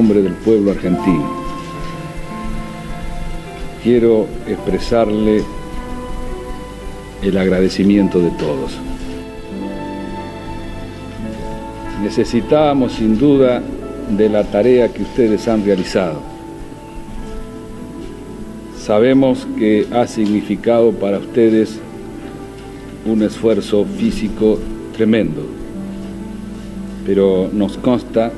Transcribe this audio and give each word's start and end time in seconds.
nombre 0.00 0.22
del 0.22 0.32
pueblo 0.32 0.70
argentino, 0.70 1.30
quiero 3.84 4.26
expresarle 4.48 5.44
el 7.20 7.36
agradecimiento 7.36 8.18
de 8.18 8.30
todos. 8.30 8.78
Necesitábamos 12.02 12.92
sin 12.92 13.18
duda 13.18 13.62
de 14.16 14.30
la 14.30 14.42
tarea 14.44 14.88
que 14.88 15.02
ustedes 15.02 15.46
han 15.48 15.66
realizado. 15.66 16.22
Sabemos 18.82 19.46
que 19.58 19.86
ha 19.92 20.06
significado 20.06 20.92
para 20.92 21.18
ustedes 21.18 21.78
un 23.04 23.22
esfuerzo 23.22 23.84
físico 23.98 24.58
tremendo, 24.96 25.42
pero 27.04 27.50
nos 27.52 27.76
consta 27.76 28.32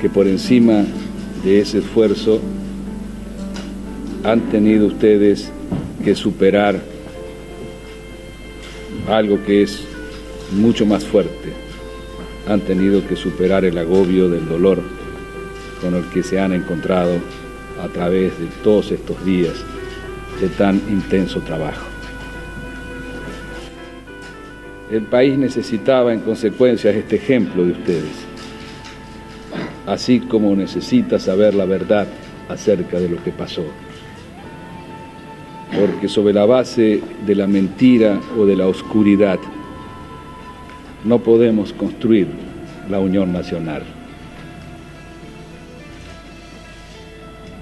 que 0.00 0.08
por 0.08 0.26
encima 0.26 0.84
de 1.44 1.60
ese 1.60 1.78
esfuerzo 1.78 2.40
han 4.24 4.40
tenido 4.50 4.86
ustedes 4.86 5.50
que 6.04 6.14
superar 6.14 6.80
algo 9.08 9.42
que 9.44 9.62
es 9.62 9.84
mucho 10.52 10.86
más 10.86 11.04
fuerte. 11.04 11.52
Han 12.48 12.60
tenido 12.60 13.06
que 13.06 13.16
superar 13.16 13.64
el 13.64 13.78
agobio 13.78 14.28
del 14.28 14.48
dolor 14.48 14.82
con 15.80 15.94
el 15.94 16.04
que 16.10 16.22
se 16.22 16.40
han 16.40 16.52
encontrado 16.52 17.14
a 17.82 17.88
través 17.88 18.38
de 18.38 18.46
todos 18.62 18.90
estos 18.92 19.24
días 19.24 19.54
de 20.40 20.48
tan 20.48 20.76
intenso 20.88 21.40
trabajo. 21.40 21.86
El 24.90 25.02
país 25.02 25.36
necesitaba 25.36 26.12
en 26.12 26.20
consecuencia 26.20 26.90
este 26.92 27.16
ejemplo 27.16 27.64
de 27.64 27.72
ustedes, 27.72 28.26
así 29.86 30.20
como 30.20 30.54
necesita 30.54 31.18
saber 31.18 31.54
la 31.54 31.64
verdad 31.64 32.06
acerca 32.48 32.98
de 32.98 33.08
lo 33.08 33.22
que 33.22 33.30
pasó. 33.30 33.64
Porque 35.78 36.08
sobre 36.08 36.34
la 36.34 36.46
base 36.46 37.00
de 37.26 37.34
la 37.34 37.46
mentira 37.46 38.20
o 38.38 38.46
de 38.46 38.56
la 38.56 38.66
oscuridad 38.66 39.38
no 41.04 41.18
podemos 41.20 41.72
construir 41.72 42.28
la 42.88 42.98
unión 42.98 43.32
nacional. 43.32 43.82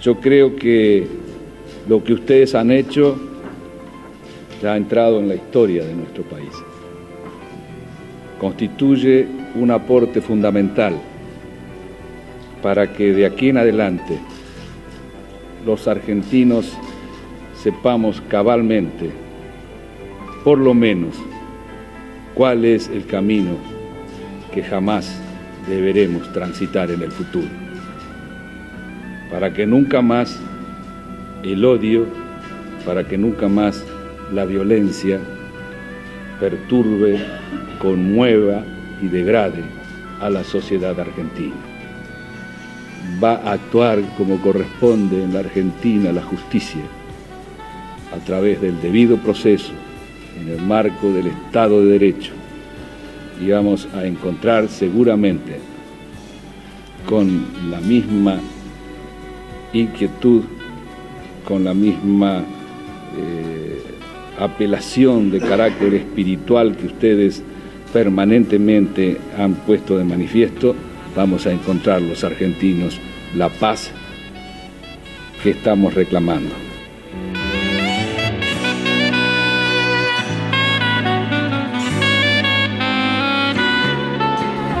Yo 0.00 0.20
creo 0.20 0.56
que 0.56 1.06
lo 1.88 2.02
que 2.04 2.14
ustedes 2.14 2.54
han 2.54 2.70
hecho 2.70 3.16
ya 4.62 4.74
ha 4.74 4.76
entrado 4.76 5.20
en 5.20 5.28
la 5.28 5.34
historia 5.34 5.84
de 5.84 5.94
nuestro 5.94 6.22
país 6.24 6.50
constituye 8.40 9.26
un 9.54 9.70
aporte 9.70 10.20
fundamental 10.20 10.94
para 12.62 12.92
que 12.92 13.12
de 13.12 13.26
aquí 13.26 13.50
en 13.50 13.58
adelante 13.58 14.18
los 15.64 15.86
argentinos 15.88 16.76
sepamos 17.54 18.20
cabalmente, 18.28 19.10
por 20.44 20.58
lo 20.58 20.74
menos, 20.74 21.16
cuál 22.34 22.64
es 22.64 22.88
el 22.88 23.04
camino 23.06 23.56
que 24.52 24.62
jamás 24.62 25.20
deberemos 25.68 26.32
transitar 26.32 26.90
en 26.90 27.02
el 27.02 27.12
futuro, 27.12 27.48
para 29.30 29.52
que 29.52 29.66
nunca 29.66 30.00
más 30.00 30.38
el 31.42 31.64
odio, 31.64 32.06
para 32.86 33.04
que 33.06 33.18
nunca 33.18 33.48
más 33.48 33.84
la 34.32 34.44
violencia 34.44 35.20
perturbe 36.40 37.18
conmueva 37.78 38.62
y 39.02 39.08
degrade 39.08 39.62
a 40.20 40.30
la 40.30 40.44
sociedad 40.44 40.98
argentina. 40.98 41.77
Va 43.22 43.36
a 43.36 43.52
actuar 43.52 44.00
como 44.16 44.40
corresponde 44.40 45.22
en 45.22 45.32
la 45.32 45.40
Argentina 45.40 46.12
la 46.12 46.22
justicia, 46.22 46.82
a 48.14 48.24
través 48.24 48.60
del 48.60 48.80
debido 48.80 49.16
proceso, 49.16 49.72
en 50.40 50.48
el 50.48 50.62
marco 50.62 51.12
del 51.12 51.28
Estado 51.28 51.84
de 51.84 51.98
Derecho, 51.98 52.32
y 53.40 53.50
vamos 53.50 53.88
a 53.94 54.04
encontrar 54.04 54.68
seguramente 54.68 55.58
con 57.08 57.46
la 57.70 57.80
misma 57.80 58.38
inquietud, 59.72 60.42
con 61.46 61.64
la 61.64 61.74
misma 61.74 62.44
eh, 63.16 63.82
apelación 64.38 65.30
de 65.30 65.40
carácter 65.40 65.94
espiritual 65.94 66.76
que 66.76 66.86
ustedes 66.86 67.42
permanentemente 67.92 69.18
han 69.36 69.54
puesto 69.54 69.96
de 69.96 70.04
manifiesto, 70.04 70.74
vamos 71.14 71.46
a 71.46 71.52
encontrar 71.52 72.02
los 72.02 72.24
argentinos 72.24 73.00
la 73.34 73.48
paz 73.48 73.90
que 75.42 75.50
estamos 75.50 75.94
reclamando. 75.94 76.54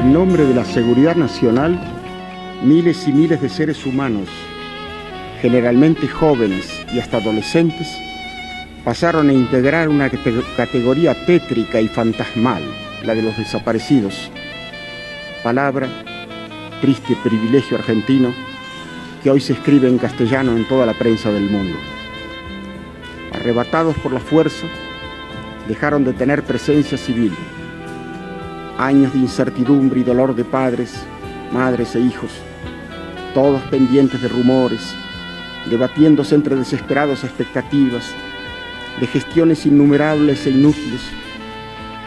En 0.00 0.12
nombre 0.12 0.44
de 0.44 0.54
la 0.54 0.64
seguridad 0.64 1.14
nacional, 1.14 1.78
miles 2.64 3.06
y 3.06 3.12
miles 3.12 3.40
de 3.40 3.48
seres 3.48 3.86
humanos, 3.86 4.28
generalmente 5.40 6.08
jóvenes 6.08 6.84
y 6.92 6.98
hasta 6.98 7.18
adolescentes, 7.18 7.88
pasaron 8.84 9.28
a 9.28 9.32
integrar 9.32 9.88
una 9.88 10.10
categoría 10.10 11.14
tétrica 11.24 11.80
y 11.80 11.88
fantasmal 11.88 12.62
la 13.04 13.14
de 13.14 13.22
los 13.22 13.36
desaparecidos. 13.36 14.30
Palabra, 15.42 15.88
triste 16.82 17.16
privilegio 17.22 17.78
argentino, 17.78 18.34
que 19.22 19.30
hoy 19.30 19.40
se 19.40 19.52
escribe 19.52 19.88
en 19.88 19.98
castellano 19.98 20.56
en 20.56 20.66
toda 20.66 20.84
la 20.84 20.94
prensa 20.94 21.30
del 21.30 21.48
mundo. 21.48 21.78
Arrebatados 23.32 23.96
por 23.98 24.12
la 24.12 24.18
fuerza, 24.18 24.66
dejaron 25.68 26.04
de 26.04 26.12
tener 26.12 26.42
presencia 26.42 26.98
civil. 26.98 27.32
Años 28.78 29.12
de 29.12 29.20
incertidumbre 29.20 30.00
y 30.00 30.02
dolor 30.02 30.34
de 30.34 30.44
padres, 30.44 30.92
madres 31.52 31.94
e 31.94 32.00
hijos, 32.00 32.32
todos 33.32 33.62
pendientes 33.70 34.20
de 34.20 34.26
rumores, 34.26 34.92
debatiéndose 35.70 36.34
entre 36.34 36.56
desesperadas 36.56 37.22
expectativas, 37.22 38.12
de 38.98 39.06
gestiones 39.06 39.64
innumerables 39.66 40.44
e 40.46 40.50
inútiles, 40.50 41.02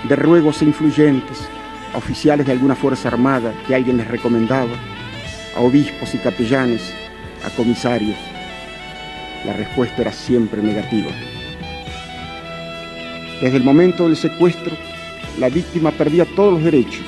de 0.09 0.15
ruegos 0.17 0.61
influyentes 0.61 1.47
oficiales 1.95 2.45
de 2.45 2.51
alguna 2.51 2.75
fuerza 2.75 3.07
armada 3.07 3.53
que 3.67 3.75
alguien 3.75 3.97
les 3.97 4.07
recomendaba, 4.07 4.75
a 5.55 5.61
obispos 5.61 6.13
y 6.13 6.17
capellanes, 6.17 6.93
a 7.43 7.49
comisarios. 7.49 8.17
La 9.45 9.53
respuesta 9.53 10.01
era 10.01 10.11
siempre 10.11 10.61
negativa. 10.61 11.09
Desde 13.41 13.57
el 13.57 13.63
momento 13.63 14.07
del 14.07 14.17
secuestro, 14.17 14.75
la 15.39 15.49
víctima 15.49 15.91
perdía 15.91 16.25
todos 16.25 16.53
los 16.53 16.63
derechos, 16.63 17.05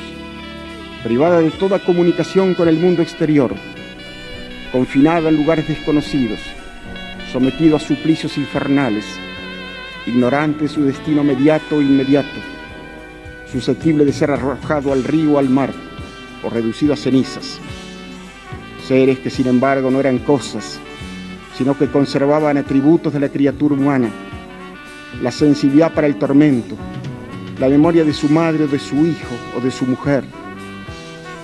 privada 1.04 1.40
de 1.40 1.52
toda 1.52 1.80
comunicación 1.80 2.54
con 2.54 2.68
el 2.68 2.78
mundo 2.78 3.02
exterior, 3.02 3.56
confinada 4.72 5.30
en 5.30 5.38
lugares 5.38 5.68
desconocidos, 5.68 6.40
sometida 7.32 7.78
a 7.78 7.80
suplicios 7.80 8.38
infernales, 8.38 9.06
ignorante 10.06 10.64
de 10.64 10.70
su 10.70 10.84
destino 10.84 11.24
mediato 11.24 11.80
e 11.80 11.84
inmediato, 11.84 12.57
susceptible 13.52 14.06
de 14.06 14.14
ser 14.14 14.32
arrojado 14.32 14.92
al 14.92 15.04
río 15.04 15.34
o 15.34 15.40
al 15.40 15.50
mar 15.50 15.72
o 16.44 16.50
reducido 16.50 16.94
a 16.94 16.98
cenizas. 16.98 17.60
Seres 18.86 19.20
que 19.20 19.30
sin 19.30 19.48
embargo 19.48 19.92
no 19.92 20.00
eran 20.00 20.20
cosas, 20.20 20.80
sino 21.58 21.78
que 21.78 21.88
conservaban 21.88 22.58
atributos 22.58 23.14
de 23.14 23.20
la 23.20 23.30
criatura 23.30 23.76
humana, 23.76 24.10
la 25.22 25.32
sensibilidad 25.32 25.94
para 25.94 26.08
el 26.08 26.18
tormento, 26.18 26.76
la 27.60 27.68
memoria 27.68 28.04
de 28.04 28.14
su 28.14 28.30
madre 28.30 28.66
o 28.66 28.68
de 28.68 28.80
su 28.80 28.96
hijo 29.06 29.36
o 29.58 29.62
de 29.62 29.72
su 29.72 29.86
mujer, 29.86 30.24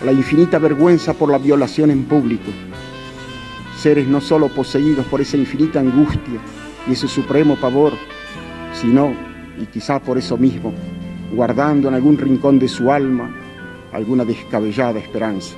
la 0.05 0.11
infinita 0.11 0.59
vergüenza 0.59 1.13
por 1.13 1.31
la 1.31 1.37
violación 1.37 1.89
en 1.89 2.03
público. 2.03 2.51
Seres 3.79 4.07
no 4.07 4.21
solo 4.21 4.49
poseídos 4.49 5.05
por 5.07 5.21
esa 5.21 5.37
infinita 5.37 5.79
angustia 5.79 6.39
y 6.87 6.93
ese 6.93 7.07
supremo 7.07 7.55
pavor, 7.55 7.93
sino, 8.73 9.13
y 9.59 9.65
quizá 9.65 9.99
por 9.99 10.17
eso 10.17 10.37
mismo, 10.37 10.73
guardando 11.33 11.87
en 11.87 11.95
algún 11.95 12.17
rincón 12.17 12.59
de 12.59 12.67
su 12.67 12.91
alma 12.91 13.29
alguna 13.91 14.25
descabellada 14.25 14.99
esperanza. 14.99 15.55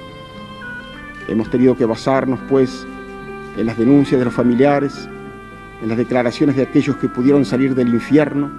Hemos 1.27 1.49
tenido 1.49 1.75
que 1.75 1.85
basarnos, 1.85 2.39
pues, 2.49 2.85
en 3.57 3.65
las 3.65 3.77
denuncias 3.77 4.19
de 4.19 4.25
los 4.25 4.33
familiares, 4.33 5.09
en 5.81 5.89
las 5.89 5.97
declaraciones 5.97 6.55
de 6.55 6.63
aquellos 6.63 6.97
que 6.97 7.09
pudieron 7.09 7.45
salir 7.45 7.75
del 7.75 7.89
infierno 7.89 8.49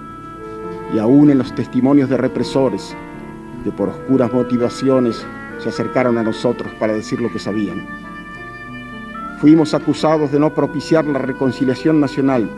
y 0.93 0.99
aún 0.99 1.29
en 1.29 1.37
los 1.37 1.53
testimonios 1.53 2.09
de 2.09 2.17
represores 2.17 2.95
que 3.63 3.71
por 3.71 3.89
oscuras 3.89 4.31
motivaciones 4.33 5.25
se 5.59 5.69
acercaron 5.69 6.17
a 6.17 6.23
nosotros 6.23 6.71
para 6.79 6.93
decir 6.93 7.21
lo 7.21 7.31
que 7.31 7.39
sabían. 7.39 7.85
Fuimos 9.39 9.73
acusados 9.73 10.31
de 10.31 10.39
no 10.39 10.53
propiciar 10.53 11.05
la 11.05 11.19
reconciliación 11.19 11.99
nacional 11.99 12.49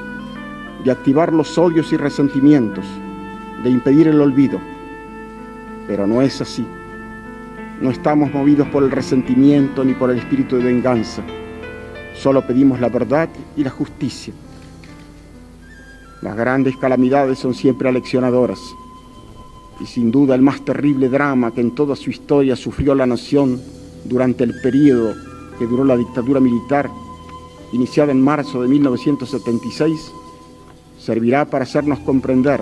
de 0.84 0.92
activar 0.92 1.34
los 1.34 1.58
odios 1.58 1.92
y 1.92 1.98
resentimientos, 1.98 2.86
de 3.64 3.70
impedir 3.70 4.08
el 4.08 4.22
olvido. 4.22 4.60
Pero 5.88 6.08
no 6.08 6.22
es 6.22 6.42
así. 6.42 6.66
No 7.82 7.92
estamos 7.92 8.34
movidos 8.34 8.68
por 8.68 8.84
el 8.84 8.92
resentimiento 8.92 9.84
ni 9.84 9.94
por 9.94 10.12
el 10.12 10.20
espíritu 10.20 10.58
de 10.58 10.66
venganza. 10.66 11.24
Solo 12.14 12.46
pedimos 12.46 12.80
la 12.80 12.90
verdad 12.90 13.30
y 13.56 13.64
la 13.64 13.70
justicia. 13.70 14.34
Las 16.22 16.36
grandes 16.36 16.76
calamidades 16.78 17.40
son 17.40 17.54
siempre 17.54 17.88
aleccionadoras 17.88 18.60
y 19.80 19.86
sin 19.86 20.12
duda 20.12 20.36
el 20.36 20.42
más 20.42 20.62
terrible 20.66 21.08
drama 21.08 21.54
que 21.54 21.62
en 21.62 21.72
toda 21.72 21.96
su 21.96 22.10
historia 22.10 22.56
sufrió 22.56 22.94
la 22.94 23.06
nación 23.06 23.62
durante 24.04 24.44
el 24.44 24.60
periodo 24.62 25.14
que 25.58 25.66
duró 25.66 25.84
la 25.84 25.98
dictadura 25.98 26.40
militar, 26.40 26.90
iniciada 27.72 28.12
en 28.12 28.22
marzo 28.22 28.62
de 28.62 28.68
1976, 28.68 30.12
servirá 30.98 31.46
para 31.46 31.64
hacernos 31.64 32.00
comprender 32.00 32.62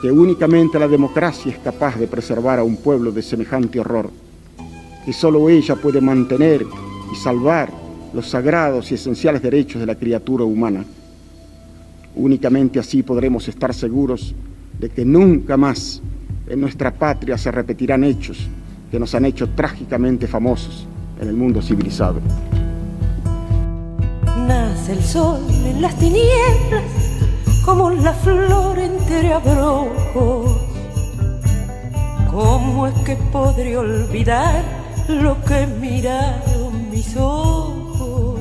que 0.00 0.10
únicamente 0.10 0.78
la 0.78 0.88
democracia 0.88 1.52
es 1.52 1.58
capaz 1.58 1.96
de 1.96 2.06
preservar 2.06 2.58
a 2.58 2.64
un 2.64 2.76
pueblo 2.76 3.10
de 3.10 3.22
semejante 3.22 3.80
horror, 3.80 4.10
que 5.04 5.12
sólo 5.12 5.48
ella 5.48 5.74
puede 5.76 6.00
mantener 6.00 6.64
y 7.12 7.16
salvar 7.16 7.70
los 8.12 8.28
sagrados 8.28 8.90
y 8.90 8.94
esenciales 8.94 9.42
derechos 9.42 9.80
de 9.80 9.86
la 9.86 9.96
criatura 9.96 10.44
humana. 10.44 10.84
Únicamente 12.14 12.78
así 12.78 13.02
podremos 13.02 13.48
estar 13.48 13.74
seguros 13.74 14.34
de 14.78 14.88
que 14.88 15.04
nunca 15.04 15.56
más 15.56 16.00
en 16.46 16.60
nuestra 16.60 16.92
patria 16.92 17.36
se 17.36 17.50
repetirán 17.50 18.04
hechos 18.04 18.48
que 18.90 18.98
nos 18.98 19.14
han 19.14 19.24
hecho 19.24 19.48
trágicamente 19.50 20.26
famosos 20.26 20.86
en 21.20 21.28
el 21.28 21.34
mundo 21.34 21.60
civilizado. 21.60 22.20
Nace 24.46 24.92
el 24.92 25.02
sol 25.02 25.40
en 25.64 25.82
las 25.82 25.98
tinieblas 25.98 26.84
como 27.64 27.90
la 27.90 28.14
flor 28.14 28.78
entre 29.18 29.34
abrojos. 29.34 30.60
¿Cómo 32.30 32.86
es 32.86 32.94
que 33.04 33.16
podré 33.32 33.76
olvidar 33.76 34.62
lo 35.08 35.42
que 35.44 35.66
miraron 35.66 36.88
mis 36.90 37.16
ojos? 37.16 38.40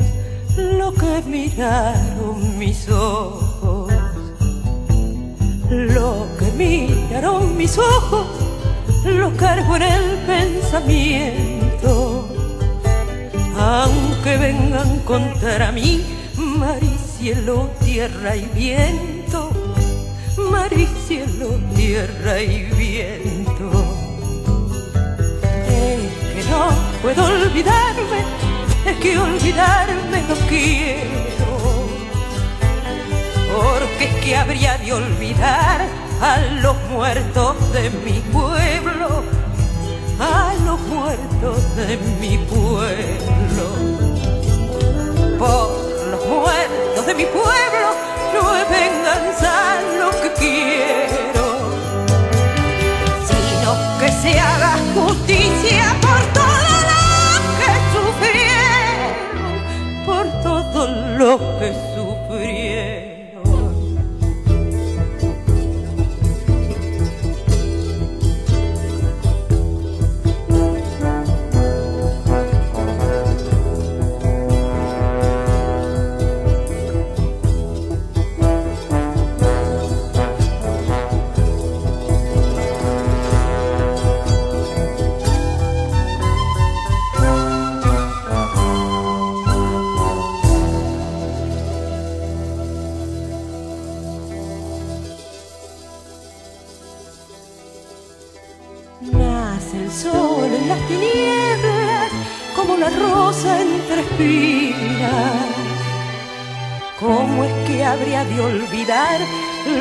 Lo 0.56 0.94
que 0.94 1.24
miraron 1.26 2.60
mis 2.60 2.88
ojos. 2.90 3.92
Lo 5.70 6.28
que 6.38 6.46
miraron 6.56 7.58
mis 7.58 7.78
ojos 7.78 8.28
lo 9.04 9.36
cargo 9.36 9.76
en 9.78 9.84
el 9.84 10.18
pensamiento. 10.28 12.28
Aunque 13.58 14.38
vengan 14.38 15.00
contra 15.00 15.72
mí 15.72 16.06
mar 16.38 16.78
y 16.84 16.96
cielo, 17.18 17.68
tierra 17.84 18.36
y 18.36 18.46
viento, 18.54 19.17
mar 20.57 20.74
y 20.74 20.88
cielo, 21.07 21.50
tierra 21.75 22.42
y 22.42 22.63
viento. 22.81 23.69
Es 25.68 26.33
que 26.33 26.50
no 26.50 26.69
puedo 27.01 27.25
olvidarme, 27.25 28.19
es 28.86 28.98
que 28.98 29.19
olvidarme 29.19 30.18
no 30.30 30.36
quiero. 30.50 31.51
Porque 33.54 34.06
es 34.06 34.15
que 34.24 34.36
habría 34.36 34.77
de 34.80 34.94
olvidar 34.94 35.80
a 36.21 36.38
los 36.63 36.75
muertos 36.89 37.56
de 37.74 37.89
mi 38.06 38.19
pueblo, 38.36 39.09
a 40.19 40.54
los 40.65 40.80
muertos 40.94 41.57
de 41.75 41.98
mi 42.19 42.38
pueblo. 42.54 43.65
Por 45.38 45.69
los 46.12 46.25
muertos 46.25 47.06
de 47.06 47.13
mi 47.13 47.25
pueblo 47.25 47.87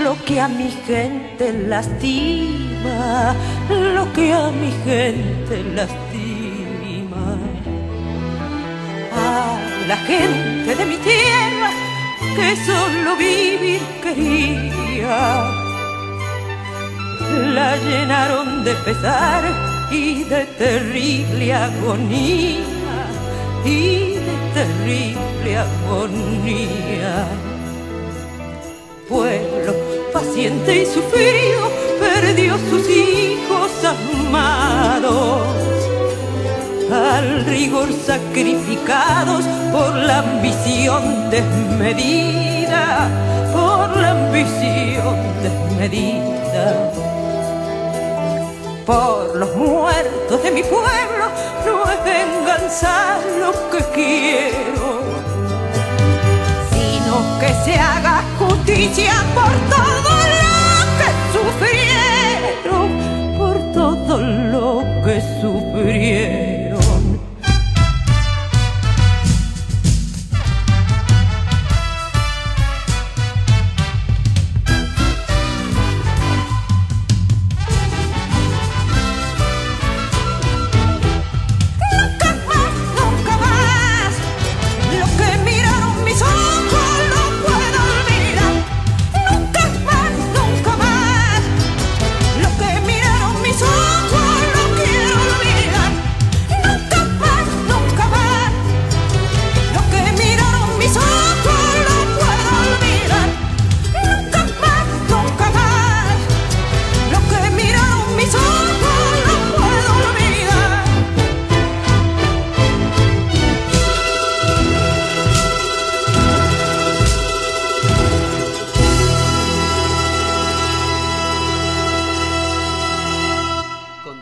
lo 0.03 0.15
que 0.25 0.41
a 0.41 0.49
mi 0.49 0.71
gente 0.87 1.53
lastima, 1.67 3.35
lo 3.71 4.13
que 4.13 4.33
a 4.33 4.51
mi 4.51 4.71
gente 4.85 5.63
lastima. 5.75 7.39
A 9.15 9.59
la 9.89 9.97
gente 9.97 10.75
de 10.75 10.85
mi 10.85 10.97
tierra 10.97 11.71
que 12.37 12.57
solo 12.67 13.17
vivir 13.17 13.81
quería, 14.03 15.45
la 17.55 17.77
llenaron 17.77 18.63
de 18.63 18.75
pesar 18.75 19.43
y 19.91 20.25
de 20.25 20.45
terrible 20.59 21.55
agonía, 21.55 22.61
y 23.65 24.11
de 24.11 24.16
terrible 24.55 25.59
agonía 25.59 27.27
pueblo 29.09 29.73
paciente 30.13 30.83
y 30.83 30.87
sufrido 30.87 31.71
perdió 32.01 32.57
sus 32.71 32.89
hijos 32.89 33.71
amados 33.85 35.43
al 36.93 37.45
rigor 37.47 37.89
sacrificados 37.93 39.45
por 39.73 39.95
la 39.95 40.19
ambición 40.19 41.31
desmedida, 41.31 43.09
por 43.53 43.97
la 43.97 44.11
ambición 44.13 45.17
desmedida. 45.43 46.93
Por 48.85 49.35
los 49.35 49.55
muertos 49.57 50.43
de 50.45 50.51
mi 50.53 50.63
pueblo 50.63 51.27
no 51.65 51.91
es 51.91 52.05
venganza 52.05 53.19
se 57.67 57.77
haga 57.77 58.23
justicia 58.39 59.13
por 59.35 59.53
todo 59.77 60.16